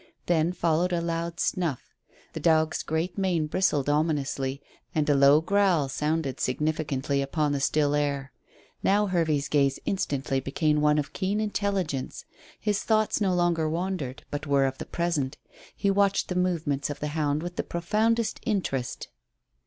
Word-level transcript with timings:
Then 0.25 0.51
followed 0.51 0.91
a 0.93 0.99
loud 0.99 1.39
snuff. 1.39 1.93
The 2.33 2.39
dog's 2.39 2.81
great 2.81 3.19
mane 3.19 3.45
bristled 3.45 3.87
ominously, 3.87 4.59
and 4.95 5.07
a 5.07 5.13
low 5.13 5.41
growl 5.41 5.89
sounded 5.89 6.39
significantly 6.39 7.21
upon 7.21 7.51
the 7.51 7.59
still 7.59 7.93
air. 7.93 8.31
Now 8.81 9.05
Hervey's 9.05 9.47
gaze 9.47 9.77
instantly 9.85 10.39
became 10.39 10.81
one 10.81 10.97
of 10.97 11.13
keen 11.13 11.39
intelligence. 11.39 12.25
His 12.59 12.81
thoughts 12.81 13.21
no 13.21 13.35
longer 13.35 13.69
wandered, 13.69 14.25
but 14.31 14.47
were 14.47 14.65
of 14.65 14.79
the 14.79 14.87
present. 14.87 15.37
He 15.75 15.91
watched 15.91 16.29
the 16.29 16.35
movements 16.35 16.89
of 16.89 16.99
the 16.99 17.09
hound 17.09 17.43
with 17.43 17.55
the 17.55 17.63
profoundest 17.63 18.39
interest. 18.43 19.07